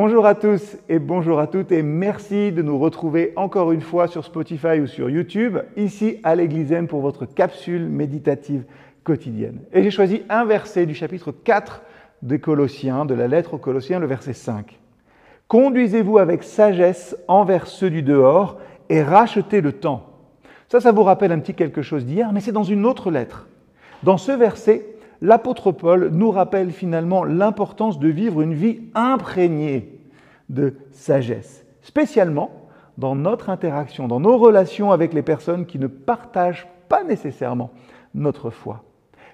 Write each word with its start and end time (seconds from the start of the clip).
Bonjour 0.00 0.26
à 0.26 0.36
tous 0.36 0.76
et 0.88 1.00
bonjour 1.00 1.40
à 1.40 1.48
toutes 1.48 1.72
et 1.72 1.82
merci 1.82 2.52
de 2.52 2.62
nous 2.62 2.78
retrouver 2.78 3.32
encore 3.34 3.72
une 3.72 3.80
fois 3.80 4.06
sur 4.06 4.24
Spotify 4.24 4.78
ou 4.80 4.86
sur 4.86 5.10
YouTube, 5.10 5.58
ici 5.76 6.20
à 6.22 6.36
l'Église 6.36 6.70
M 6.70 6.86
pour 6.86 7.00
votre 7.00 7.26
capsule 7.26 7.88
méditative 7.88 8.62
quotidienne. 9.02 9.58
Et 9.72 9.82
j'ai 9.82 9.90
choisi 9.90 10.22
un 10.28 10.44
verset 10.44 10.86
du 10.86 10.94
chapitre 10.94 11.32
4 11.32 11.82
des 12.22 12.38
Colossiens, 12.38 13.06
de 13.06 13.14
la 13.14 13.26
lettre 13.26 13.54
aux 13.54 13.58
Colossiens, 13.58 13.98
le 13.98 14.06
verset 14.06 14.34
5. 14.34 14.78
Conduisez-vous 15.48 16.18
avec 16.18 16.44
sagesse 16.44 17.16
envers 17.26 17.66
ceux 17.66 17.90
du 17.90 18.04
dehors 18.04 18.60
et 18.90 19.02
rachetez 19.02 19.60
le 19.60 19.72
temps. 19.72 20.06
Ça, 20.68 20.78
ça 20.78 20.92
vous 20.92 21.02
rappelle 21.02 21.32
un 21.32 21.40
petit 21.40 21.54
quelque 21.54 21.82
chose 21.82 22.06
d'hier, 22.06 22.32
mais 22.32 22.40
c'est 22.40 22.52
dans 22.52 22.62
une 22.62 22.86
autre 22.86 23.10
lettre. 23.10 23.48
Dans 24.04 24.16
ce 24.16 24.30
verset, 24.30 24.86
l'apôtre 25.20 25.72
Paul 25.72 26.10
nous 26.12 26.30
rappelle 26.30 26.70
finalement 26.70 27.24
l'importance 27.24 27.98
de 27.98 28.08
vivre 28.08 28.40
une 28.40 28.54
vie 28.54 28.80
imprégnée 28.94 30.00
de 30.48 30.74
sagesse, 30.92 31.64
spécialement 31.82 32.50
dans 32.96 33.14
notre 33.14 33.50
interaction, 33.50 34.08
dans 34.08 34.20
nos 34.20 34.38
relations 34.38 34.90
avec 34.90 35.12
les 35.12 35.22
personnes 35.22 35.66
qui 35.66 35.78
ne 35.78 35.86
partagent 35.86 36.68
pas 36.88 37.04
nécessairement 37.04 37.70
notre 38.14 38.50
foi. 38.50 38.82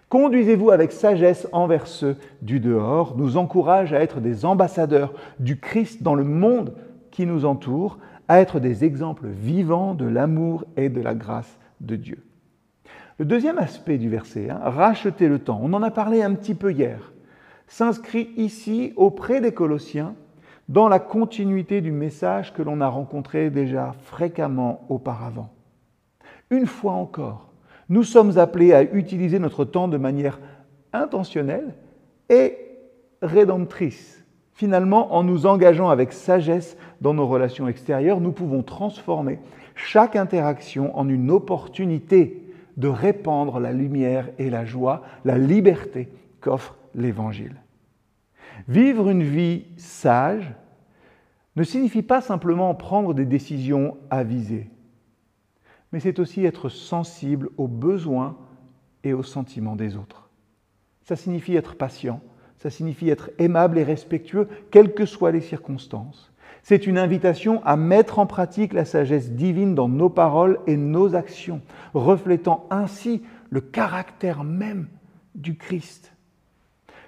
Conduisez-vous 0.08 0.70
avec 0.70 0.92
sagesse 0.92 1.48
envers 1.52 1.86
ceux 1.86 2.16
du 2.42 2.60
dehors, 2.60 3.16
nous 3.16 3.36
encourage 3.36 3.92
à 3.92 4.00
être 4.00 4.20
des 4.20 4.44
ambassadeurs 4.44 5.12
du 5.40 5.58
Christ 5.58 6.02
dans 6.02 6.14
le 6.14 6.24
monde 6.24 6.74
qui 7.10 7.26
nous 7.26 7.44
entoure, 7.44 7.98
à 8.28 8.40
être 8.40 8.60
des 8.60 8.84
exemples 8.84 9.26
vivants 9.26 9.94
de 9.94 10.04
l'amour 10.04 10.64
et 10.76 10.88
de 10.88 11.00
la 11.00 11.14
grâce 11.14 11.58
de 11.80 11.96
Dieu. 11.96 12.22
Le 13.18 13.24
deuxième 13.24 13.58
aspect 13.58 13.96
du 13.96 14.08
verset, 14.08 14.50
hein, 14.50 14.58
racheter 14.64 15.28
le 15.28 15.38
temps, 15.38 15.60
on 15.62 15.72
en 15.72 15.82
a 15.84 15.92
parlé 15.92 16.20
un 16.20 16.34
petit 16.34 16.54
peu 16.54 16.72
hier, 16.72 17.12
s'inscrit 17.68 18.30
ici 18.36 18.92
auprès 18.96 19.40
des 19.40 19.52
Colossiens 19.52 20.16
dans 20.68 20.88
la 20.88 20.98
continuité 20.98 21.80
du 21.80 21.92
message 21.92 22.52
que 22.52 22.62
l'on 22.62 22.80
a 22.80 22.88
rencontré 22.88 23.50
déjà 23.50 23.94
fréquemment 24.02 24.84
auparavant. 24.88 25.50
Une 26.50 26.66
fois 26.66 26.94
encore, 26.94 27.52
nous 27.88 28.02
sommes 28.02 28.36
appelés 28.36 28.72
à 28.72 28.82
utiliser 28.82 29.38
notre 29.38 29.64
temps 29.64 29.86
de 29.86 29.96
manière 29.96 30.40
intentionnelle 30.92 31.74
et 32.28 32.58
rédemptrice. 33.22 34.24
Finalement, 34.54 35.14
en 35.14 35.22
nous 35.22 35.46
engageant 35.46 35.88
avec 35.88 36.12
sagesse 36.12 36.76
dans 37.00 37.14
nos 37.14 37.28
relations 37.28 37.68
extérieures, 37.68 38.20
nous 38.20 38.32
pouvons 38.32 38.64
transformer 38.64 39.38
chaque 39.76 40.16
interaction 40.16 40.96
en 40.98 41.08
une 41.08 41.30
opportunité 41.30 42.43
de 42.76 42.88
répandre 42.88 43.60
la 43.60 43.72
lumière 43.72 44.30
et 44.38 44.50
la 44.50 44.64
joie, 44.64 45.02
la 45.24 45.38
liberté 45.38 46.08
qu'offre 46.40 46.76
l'Évangile. 46.94 47.56
Vivre 48.68 49.08
une 49.08 49.22
vie 49.22 49.64
sage 49.76 50.54
ne 51.56 51.64
signifie 51.64 52.02
pas 52.02 52.20
simplement 52.20 52.74
prendre 52.74 53.14
des 53.14 53.26
décisions 53.26 53.96
avisées, 54.10 54.68
mais 55.92 56.00
c'est 56.00 56.18
aussi 56.18 56.44
être 56.44 56.68
sensible 56.68 57.50
aux 57.56 57.68
besoins 57.68 58.36
et 59.04 59.12
aux 59.12 59.22
sentiments 59.22 59.76
des 59.76 59.96
autres. 59.96 60.28
Ça 61.04 61.16
signifie 61.16 61.54
être 61.54 61.76
patient, 61.76 62.20
ça 62.58 62.70
signifie 62.70 63.10
être 63.10 63.30
aimable 63.38 63.78
et 63.78 63.84
respectueux, 63.84 64.48
quelles 64.70 64.94
que 64.94 65.06
soient 65.06 65.32
les 65.32 65.40
circonstances. 65.40 66.32
C'est 66.64 66.86
une 66.86 66.96
invitation 66.96 67.62
à 67.66 67.76
mettre 67.76 68.18
en 68.18 68.24
pratique 68.24 68.72
la 68.72 68.86
sagesse 68.86 69.32
divine 69.32 69.74
dans 69.74 69.86
nos 69.86 70.08
paroles 70.08 70.58
et 70.66 70.78
nos 70.78 71.14
actions, 71.14 71.60
reflétant 71.92 72.66
ainsi 72.70 73.22
le 73.50 73.60
caractère 73.60 74.44
même 74.44 74.88
du 75.34 75.58
Christ. 75.58 76.14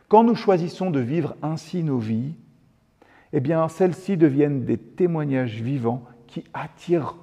Quand 0.09 0.25
nous 0.25 0.34
choisissons 0.34 0.91
de 0.91 1.01
vivre 1.01 1.37
ainsi 1.41 1.83
nos 1.83 1.97
vies, 1.97 2.34
eh 3.33 3.41
bien, 3.41 3.67
celles-ci 3.69 4.19
deviennent 4.19 4.67
des 4.67 4.77
témoignages 4.77 5.62
vivants 5.62 6.05
qui 6.27 6.45
attirent, 6.53 7.17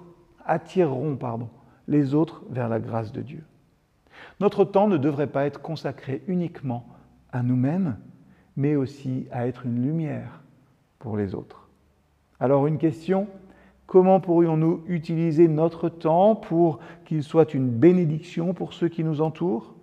attireront 0.43 1.15
pardon, 1.15 1.49
les 1.87 2.15
autres 2.15 2.41
vers 2.49 2.67
la 2.67 2.79
grâce 2.79 3.11
de 3.11 3.21
Dieu. 3.21 3.43
Notre 4.39 4.65
temps 4.65 4.87
ne 4.87 4.97
devrait 4.97 5.27
pas 5.27 5.45
être 5.45 5.61
consacré 5.61 6.23
uniquement 6.25 6.87
à 7.31 7.43
nous-mêmes, 7.43 7.97
mais 8.57 8.75
aussi 8.75 9.27
à 9.31 9.45
être 9.45 9.67
une 9.67 9.83
lumière 9.83 10.41
pour 10.97 11.15
les 11.15 11.35
autres. 11.35 11.62
Alors 12.39 12.67
une 12.67 12.77
question, 12.77 13.27
comment 13.85 14.19
pourrions-nous 14.19 14.83
utiliser 14.87 15.47
notre 15.47 15.89
temps 15.89 16.35
pour 16.35 16.79
qu'il 17.05 17.23
soit 17.23 17.53
une 17.53 17.69
bénédiction 17.69 18.53
pour 18.53 18.73
ceux 18.73 18.87
qui 18.87 19.03
nous 19.03 19.21
entourent? 19.21 19.75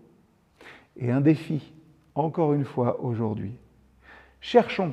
Et 0.97 1.11
un 1.11 1.21
défi, 1.21 1.73
encore 2.15 2.53
une 2.53 2.65
fois 2.65 3.03
aujourd'hui. 3.03 3.53
Cherchons, 4.41 4.93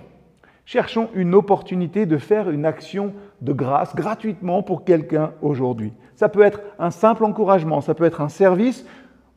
cherchons 0.66 1.10
une 1.14 1.34
opportunité 1.34 2.06
de 2.06 2.18
faire 2.18 2.50
une 2.50 2.66
action 2.66 3.14
de 3.42 3.54
grâce 3.54 3.96
gratuitement 3.96 4.64
pour 4.64 4.84
quelqu'un 4.84 5.34
aujourd'hui. 5.42 5.94
Ça 6.16 6.30
peut 6.30 6.42
être 6.42 6.62
un 6.80 6.92
simple 6.92 7.26
encouragement, 7.26 7.82
ça 7.82 7.96
peut 7.96 8.06
être 8.06 8.22
un 8.22 8.30
service 8.30 8.86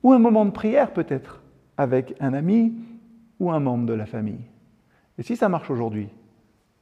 ou 0.02 0.12
un 0.12 0.18
moment 0.18 0.44
de 0.44 0.50
prière 0.50 0.92
peut-être 0.92 1.42
avec 1.76 2.14
un 2.20 2.34
ami 2.34 2.74
ou 3.38 3.50
un 3.50 3.60
membre 3.60 3.86
de 3.86 3.94
la 3.94 4.06
famille. 4.06 4.44
Et 5.18 5.22
si 5.22 5.36
ça 5.36 5.48
marche 5.48 5.70
aujourd'hui, 5.70 6.08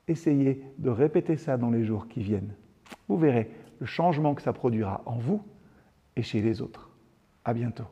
essayez 0.08 0.62
de 0.78 0.90
répéter 0.90 1.36
ça 1.36 1.56
dans 1.56 1.70
les 1.70 1.84
jours 1.84 2.08
qui 2.08 2.20
viennent. 2.20 2.54
Vous 3.08 3.16
verrez 3.16 3.50
le 3.80 3.86
changement 3.86 4.34
que 4.34 4.42
ça 4.42 4.52
produira 4.52 5.02
en 5.06 5.18
vous 5.18 5.42
et 6.16 6.22
chez 6.22 6.40
les 6.40 6.60
autres. 6.60 6.90
À 7.44 7.54
bientôt. 7.54 7.86